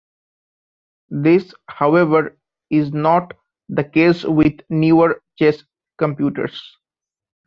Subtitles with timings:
[1.11, 2.35] This, however,
[2.71, 3.33] is not
[3.69, 5.63] the case with newer chess
[5.99, 6.59] computers.